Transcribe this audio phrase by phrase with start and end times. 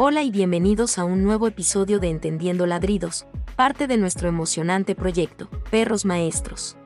[0.00, 5.48] Hola y bienvenidos a un nuevo episodio de Entendiendo Ladridos, parte de nuestro emocionante proyecto,
[5.72, 6.76] Perros Maestros.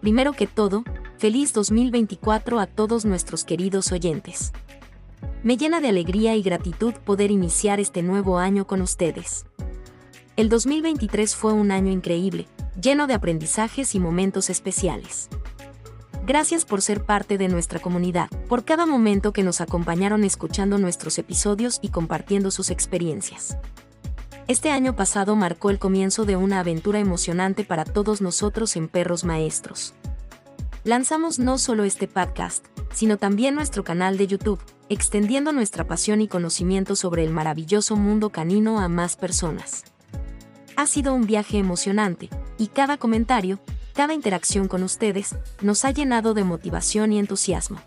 [0.00, 0.82] Primero que todo,
[1.18, 4.52] feliz 2024 a todos nuestros queridos oyentes.
[5.42, 9.44] Me llena de alegría y gratitud poder iniciar este nuevo año con ustedes.
[10.36, 12.46] El 2023 fue un año increíble,
[12.80, 15.28] lleno de aprendizajes y momentos especiales.
[16.24, 21.18] Gracias por ser parte de nuestra comunidad, por cada momento que nos acompañaron escuchando nuestros
[21.18, 23.56] episodios y compartiendo sus experiencias.
[24.46, 29.24] Este año pasado marcó el comienzo de una aventura emocionante para todos nosotros en Perros
[29.24, 29.94] Maestros.
[30.84, 36.28] Lanzamos no solo este podcast, sino también nuestro canal de YouTube, extendiendo nuestra pasión y
[36.28, 39.84] conocimiento sobre el maravilloso mundo canino a más personas.
[40.76, 43.58] Ha sido un viaje emocionante, y cada comentario,
[43.92, 47.78] cada interacción con ustedes nos ha llenado de motivación y entusiasmo.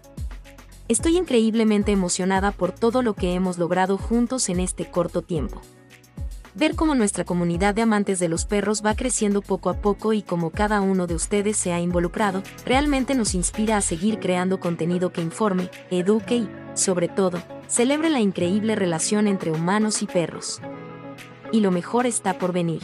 [0.87, 5.61] Estoy increíblemente emocionada por todo lo que hemos logrado juntos en este corto tiempo.
[6.53, 10.21] Ver cómo nuestra comunidad de amantes de los perros va creciendo poco a poco y
[10.21, 15.11] cómo cada uno de ustedes se ha involucrado, realmente nos inspira a seguir creando contenido
[15.11, 20.61] que informe, eduque y, sobre todo, celebre la increíble relación entre humanos y perros.
[21.51, 22.83] Y lo mejor está por venir.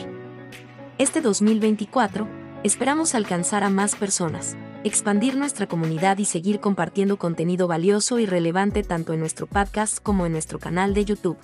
[0.98, 8.20] Este 2024, Esperamos alcanzar a más personas, expandir nuestra comunidad y seguir compartiendo contenido valioso
[8.20, 11.40] y relevante tanto en nuestro podcast como en nuestro canal de YouTube.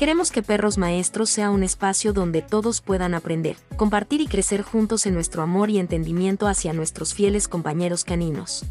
[0.00, 5.06] Queremos que Perros Maestros sea un espacio donde todos puedan aprender, compartir y crecer juntos
[5.06, 8.64] en nuestro amor y entendimiento hacia nuestros fieles compañeros caninos.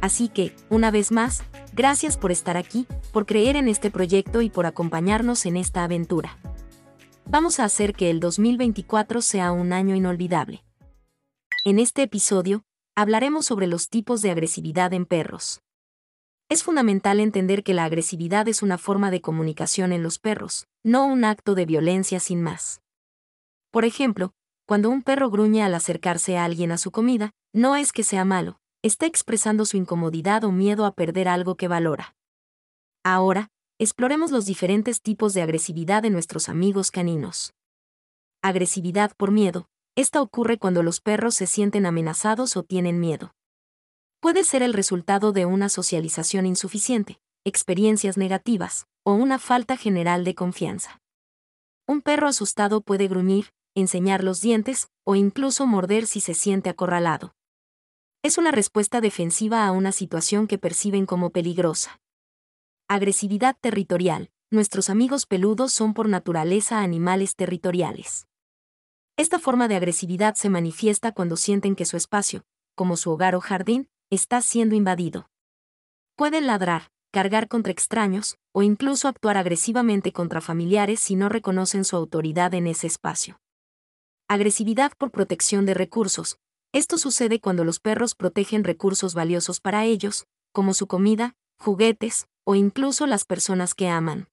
[0.00, 1.42] Así que, una vez más,
[1.74, 6.38] gracias por estar aquí, por creer en este proyecto y por acompañarnos en esta aventura
[7.26, 10.64] vamos a hacer que el 2024 sea un año inolvidable.
[11.64, 12.64] En este episodio,
[12.94, 15.62] hablaremos sobre los tipos de agresividad en perros.
[16.48, 21.06] Es fundamental entender que la agresividad es una forma de comunicación en los perros, no
[21.06, 22.82] un acto de violencia sin más.
[23.70, 24.34] Por ejemplo,
[24.66, 28.24] cuando un perro gruñe al acercarse a alguien a su comida, no es que sea
[28.24, 32.14] malo, está expresando su incomodidad o miedo a perder algo que valora.
[33.04, 33.48] Ahora,
[33.82, 37.52] exploremos los diferentes tipos de agresividad de nuestros amigos caninos.
[38.40, 39.66] Agresividad por miedo.
[39.96, 43.34] Esta ocurre cuando los perros se sienten amenazados o tienen miedo.
[44.20, 50.36] Puede ser el resultado de una socialización insuficiente, experiencias negativas, o una falta general de
[50.36, 51.00] confianza.
[51.88, 57.34] Un perro asustado puede gruñir, enseñar los dientes, o incluso morder si se siente acorralado.
[58.22, 62.01] Es una respuesta defensiva a una situación que perciben como peligrosa.
[62.94, 64.30] Agresividad territorial.
[64.50, 68.26] Nuestros amigos peludos son por naturaleza animales territoriales.
[69.16, 72.44] Esta forma de agresividad se manifiesta cuando sienten que su espacio,
[72.74, 75.30] como su hogar o jardín, está siendo invadido.
[76.16, 81.96] Pueden ladrar, cargar contra extraños, o incluso actuar agresivamente contra familiares si no reconocen su
[81.96, 83.40] autoridad en ese espacio.
[84.28, 86.36] Agresividad por protección de recursos.
[86.74, 92.54] Esto sucede cuando los perros protegen recursos valiosos para ellos, como su comida, juguetes, o
[92.54, 94.28] incluso las personas que aman.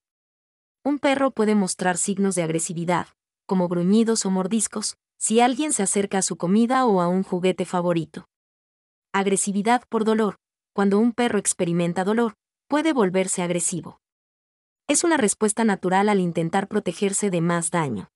[0.84, 3.08] Un perro puede mostrar signos de agresividad,
[3.46, 7.66] como gruñidos o mordiscos, si alguien se acerca a su comida o a un juguete
[7.66, 8.28] favorito.
[9.14, 10.38] Agresividad por dolor.
[10.74, 12.36] Cuando un perro experimenta dolor,
[12.68, 14.00] puede volverse agresivo.
[14.88, 18.10] Es una respuesta natural al intentar protegerse de más daño.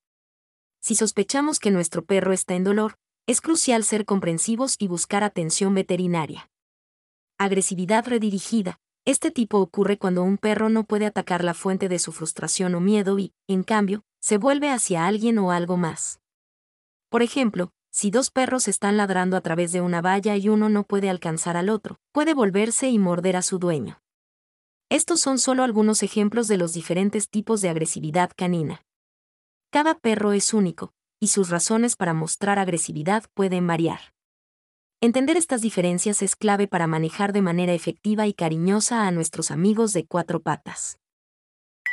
[0.80, 2.96] Si sospechamos que nuestro perro está en dolor,
[3.28, 6.50] es crucial ser comprensivos y buscar atención veterinaria.
[7.38, 8.80] Agresividad redirigida.
[9.06, 12.80] Este tipo ocurre cuando un perro no puede atacar la fuente de su frustración o
[12.80, 16.22] miedo y, en cambio, se vuelve hacia alguien o algo más.
[17.10, 20.86] Por ejemplo, si dos perros están ladrando a través de una valla y uno no
[20.86, 24.02] puede alcanzar al otro, puede volverse y morder a su dueño.
[24.90, 28.86] Estos son solo algunos ejemplos de los diferentes tipos de agresividad canina.
[29.70, 34.13] Cada perro es único, y sus razones para mostrar agresividad pueden variar.
[35.04, 39.92] Entender estas diferencias es clave para manejar de manera efectiva y cariñosa a nuestros amigos
[39.92, 40.98] de cuatro patas.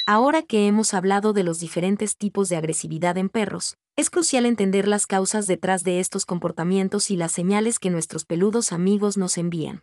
[0.07, 4.87] Ahora que hemos hablado de los diferentes tipos de agresividad en perros, es crucial entender
[4.87, 9.83] las causas detrás de estos comportamientos y las señales que nuestros peludos amigos nos envían.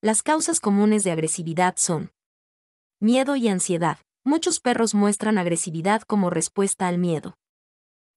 [0.00, 2.12] Las causas comunes de agresividad son
[3.00, 3.98] miedo y ansiedad.
[4.24, 7.36] Muchos perros muestran agresividad como respuesta al miedo.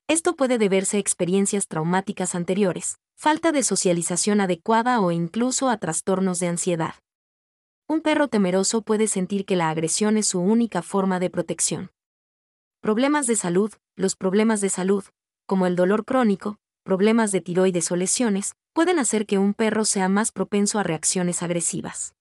[0.08, 6.40] Esto puede deberse a experiencias traumáticas anteriores, falta de socialización adecuada o incluso a trastornos
[6.40, 6.96] de ansiedad.
[7.88, 11.92] Un perro temeroso puede sentir que la agresión es su única forma de protección.
[12.82, 13.72] Problemas de salud.
[13.96, 15.04] Los problemas de salud,
[15.46, 20.10] como el dolor crónico, problemas de tiroides o lesiones, pueden hacer que un perro sea
[20.10, 22.16] más propenso a reacciones agresivas.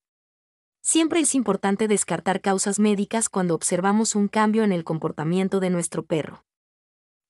[0.82, 6.04] Siempre es importante descartar causas médicas cuando observamos un cambio en el comportamiento de nuestro
[6.04, 6.44] perro.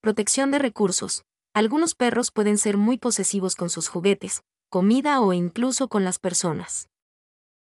[0.01, 1.25] Protección de recursos.
[1.53, 6.89] Algunos perros pueden ser muy posesivos con sus juguetes, comida o incluso con las personas.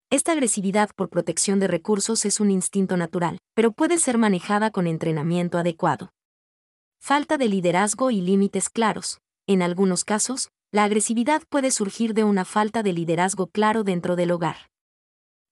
[0.08, 4.86] Esta agresividad por protección de recursos es un instinto natural, pero puede ser manejada con
[4.86, 6.12] entrenamiento adecuado.
[7.00, 9.20] Falta de liderazgo y límites claros.
[9.48, 14.30] En algunos casos, la agresividad puede surgir de una falta de liderazgo claro dentro del
[14.30, 14.70] hogar.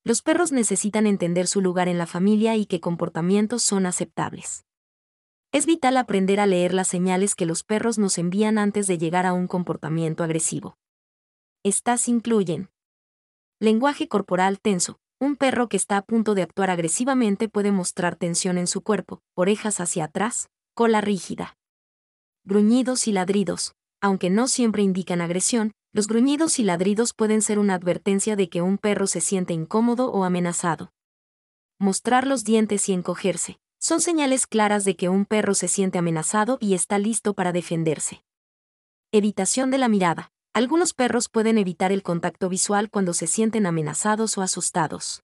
[0.04, 4.64] Los perros necesitan entender su lugar en la familia y qué comportamientos son aceptables.
[5.52, 9.26] Es vital aprender a leer las señales que los perros nos envían antes de llegar
[9.26, 10.76] a un comportamiento agresivo.
[11.64, 12.70] Estas incluyen
[13.58, 15.00] lenguaje corporal tenso.
[15.18, 19.22] Un perro que está a punto de actuar agresivamente puede mostrar tensión en su cuerpo,
[19.34, 21.58] orejas hacia atrás, cola rígida.
[22.44, 23.74] Gruñidos y ladridos.
[24.00, 28.62] Aunque no siempre indican agresión, los gruñidos y ladridos pueden ser una advertencia de que
[28.62, 30.92] un perro se siente incómodo o amenazado.
[31.78, 33.58] Mostrar los dientes y encogerse.
[33.82, 38.22] Son señales claras de que un perro se siente amenazado y está listo para defenderse.
[39.10, 40.32] Evitación de la mirada.
[40.52, 45.22] Algunos perros pueden evitar el contacto visual cuando se sienten amenazados o asustados.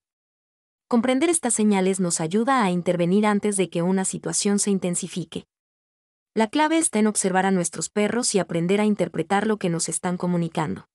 [0.87, 5.45] Comprender estas señales nos ayuda a intervenir antes de que una situación se intensifique.
[6.33, 9.87] La clave está en observar a nuestros perros y aprender a interpretar lo que nos
[9.87, 10.87] están comunicando.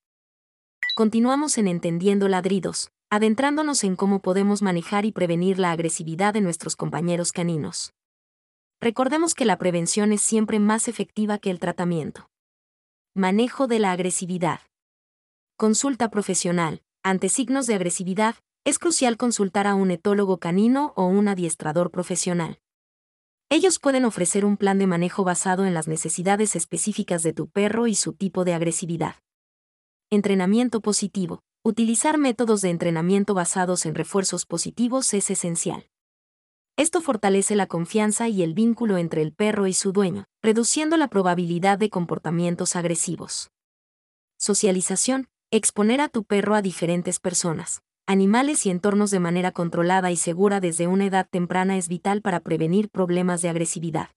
[0.95, 6.75] Continuamos en Entendiendo Ladridos, adentrándonos en cómo podemos manejar y prevenir la agresividad de nuestros
[6.75, 7.95] compañeros caninos.
[8.79, 12.29] Recordemos que la prevención es siempre más efectiva que el tratamiento.
[13.15, 14.59] Manejo de la agresividad.
[15.57, 16.83] Consulta profesional.
[17.01, 22.59] Ante signos de agresividad, es crucial consultar a un etólogo canino o un adiestrador profesional.
[23.49, 27.87] Ellos pueden ofrecer un plan de manejo basado en las necesidades específicas de tu perro
[27.87, 29.15] y su tipo de agresividad.
[30.15, 31.39] Entrenamiento positivo.
[31.63, 35.89] Utilizar métodos de entrenamiento basados en refuerzos positivos es esencial.
[36.77, 41.07] Esto fortalece la confianza y el vínculo entre el perro y su dueño, reduciendo la
[41.07, 43.49] probabilidad de comportamientos agresivos.
[44.37, 45.29] Socialización.
[45.49, 50.59] Exponer a tu perro a diferentes personas, animales y entornos de manera controlada y segura
[50.59, 54.09] desde una edad temprana es vital para prevenir problemas de agresividad.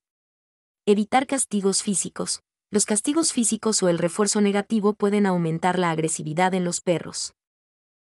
[0.85, 2.43] Evitar castigos físicos.
[2.77, 7.33] Los castigos físicos o el refuerzo negativo pueden aumentar la agresividad en los perros.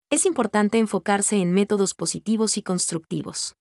[0.09, 3.57] Es importante enfocarse en métodos positivos y constructivos.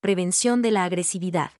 [0.00, 1.50] Prevención de la agresividad.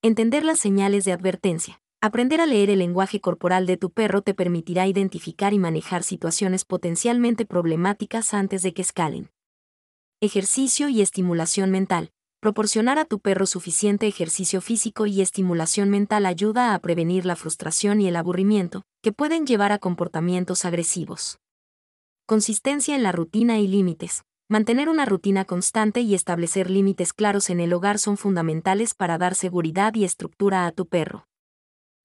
[0.00, 1.82] Entender las señales de advertencia.
[2.00, 6.64] Aprender a leer el lenguaje corporal de tu perro te permitirá identificar y manejar situaciones
[6.64, 9.30] potencialmente problemáticas antes de que escalen.
[10.22, 12.10] Ejercicio y estimulación mental.
[12.46, 18.00] Proporcionar a tu perro suficiente ejercicio físico y estimulación mental ayuda a prevenir la frustración
[18.00, 21.40] y el aburrimiento, que pueden llevar a comportamientos agresivos.
[22.24, 24.22] Consistencia en la rutina y límites.
[24.48, 29.34] Mantener una rutina constante y establecer límites claros en el hogar son fundamentales para dar
[29.34, 31.26] seguridad y estructura a tu perro.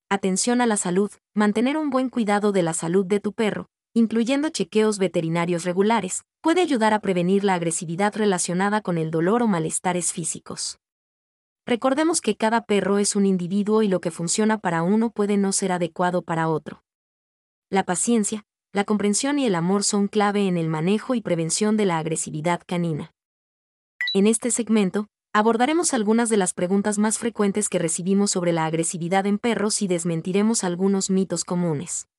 [0.10, 1.12] Atención a la salud.
[1.36, 6.62] Mantener un buen cuidado de la salud de tu perro, incluyendo chequeos veterinarios regulares, puede
[6.62, 10.80] ayudar a prevenir la agresividad relacionada con el dolor o malestares físicos.
[11.66, 15.52] Recordemos que cada perro es un individuo y lo que funciona para uno puede no
[15.52, 16.84] ser adecuado para otro.
[17.70, 21.86] La paciencia, la comprensión y el amor son clave en el manejo y prevención de
[21.86, 23.14] la agresividad canina.
[24.14, 29.26] En este segmento, Abordaremos algunas de las preguntas más frecuentes que recibimos sobre la agresividad
[29.26, 32.11] en perros y desmentiremos algunos mitos comunes.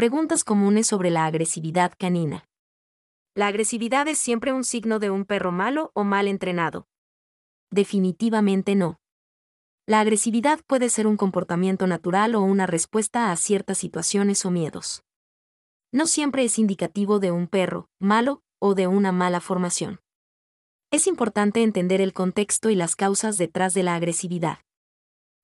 [0.00, 2.46] Preguntas comunes sobre la agresividad canina.
[3.34, 6.86] ¿La agresividad es siempre un signo de un perro malo o mal entrenado?
[7.70, 8.98] Definitivamente no.
[9.86, 15.02] La agresividad puede ser un comportamiento natural o una respuesta a ciertas situaciones o miedos.
[15.92, 20.00] No siempre es indicativo de un perro malo o de una mala formación
[20.90, 24.60] es importante entender el contexto y las causas detrás de la agresividad.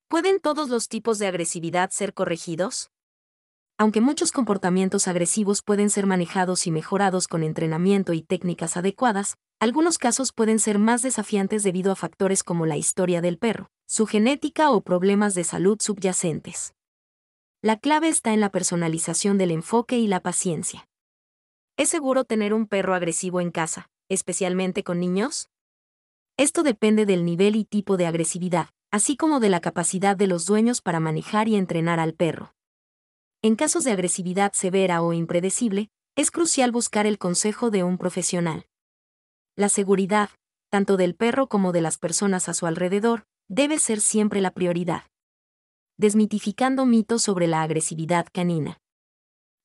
[0.09, 2.89] ¿Pueden todos los tipos de agresividad ser corregidos?
[3.79, 9.99] Aunque muchos comportamientos agresivos pueden ser manejados y mejorados con entrenamiento y técnicas adecuadas, algunos
[9.99, 14.71] casos pueden ser más desafiantes debido a factores como la historia del perro, su genética
[14.71, 16.73] o problemas de salud subyacentes.
[17.61, 20.87] La clave está en la personalización del enfoque y la paciencia.
[21.77, 23.89] ¿Es seguro tener un perro agresivo en casa?
[24.09, 25.49] especialmente con niños?
[26.37, 30.45] Esto depende del nivel y tipo de agresividad, así como de la capacidad de los
[30.45, 32.53] dueños para manejar y entrenar al perro.
[33.43, 38.65] En casos de agresividad severa o impredecible, es crucial buscar el consejo de un profesional.
[39.55, 40.31] La seguridad,
[40.69, 45.03] tanto del perro como de las personas a su alrededor, debe ser siempre la prioridad.
[45.97, 48.79] Desmitificando mitos sobre la agresividad canina.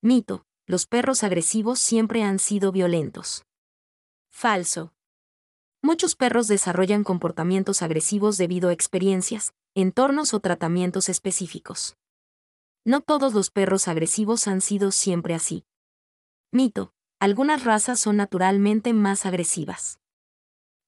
[0.01, 3.43] Mito, los perros agresivos siempre han sido violentos.
[4.31, 4.93] Falso.
[5.81, 11.97] Muchos perros desarrollan comportamientos agresivos debido a experiencias, entornos o tratamientos específicos.
[12.85, 15.65] No todos los perros agresivos han sido siempre así.
[16.51, 16.93] Mito.
[17.19, 20.01] Algunas razas son naturalmente más agresivas.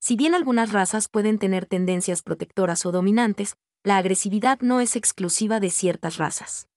[0.01, 5.61] Si bien algunas razas pueden tener tendencias protectoras o dominantes, la agresividad no es exclusiva
[5.61, 6.67] de ciertas razas.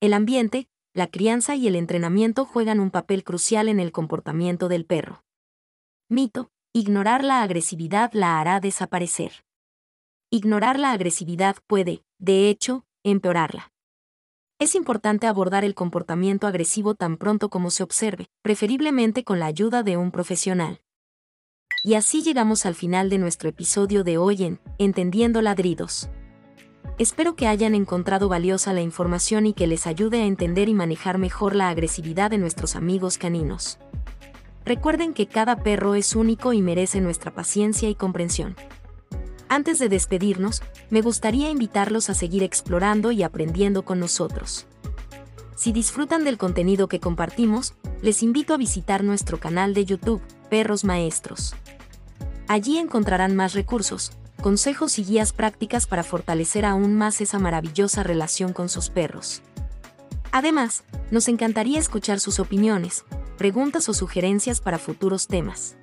[0.00, 4.86] El ambiente, la crianza y el entrenamiento juegan un papel crucial en el comportamiento del
[4.86, 5.24] perro.
[6.08, 9.44] Mito, ignorar la agresividad la hará desaparecer.
[10.30, 13.72] Ignorar la agresividad puede, de hecho, empeorarla.
[14.60, 19.84] Es importante abordar el comportamiento agresivo tan pronto como se observe, preferiblemente con la ayuda
[19.84, 20.80] de un profesional.
[21.84, 26.10] Y así llegamos al final de nuestro episodio de hoy en Entendiendo ladridos.
[26.98, 31.18] Espero que hayan encontrado valiosa la información y que les ayude a entender y manejar
[31.18, 33.78] mejor la agresividad de nuestros amigos caninos.
[34.64, 38.56] Recuerden que cada perro es único y merece nuestra paciencia y comprensión.
[39.50, 44.66] Antes de despedirnos, me gustaría invitarlos a seguir explorando y aprendiendo con nosotros.
[45.56, 50.84] Si disfrutan del contenido que compartimos, les invito a visitar nuestro canal de YouTube, Perros
[50.84, 51.54] Maestros.
[52.46, 54.12] Allí encontrarán más recursos,
[54.42, 59.40] consejos y guías prácticas para fortalecer aún más esa maravillosa relación con sus perros.
[60.30, 63.04] Además, nos encantaría escuchar sus opiniones,
[63.38, 65.76] preguntas o sugerencias para futuros temas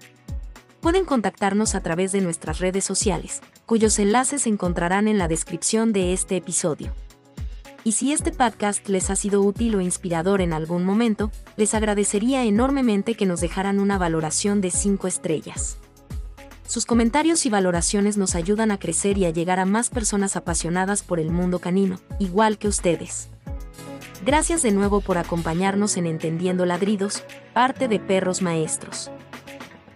[0.86, 5.94] pueden contactarnos a través de nuestras redes sociales, cuyos enlaces se encontrarán en la descripción
[5.94, 6.94] de este episodio.
[7.84, 12.44] Y si este podcast les ha sido útil o inspirador en algún momento, les agradecería
[12.44, 15.80] enormemente que nos dejaran una valoración de 5 estrellas.
[16.68, 21.02] Sus comentarios y valoraciones nos ayudan a crecer y a llegar a más personas apasionadas
[21.02, 23.30] por el mundo canino, igual que ustedes.
[24.24, 27.24] Gracias de nuevo por acompañarnos en Entendiendo Ladridos,
[27.56, 29.10] parte de Perros Maestros.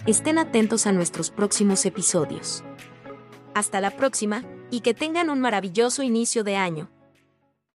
[0.09, 2.63] Estén atentos a nuestros próximos episodios.
[3.53, 6.89] Hasta la próxima, y que tengan un maravilloso inicio de año.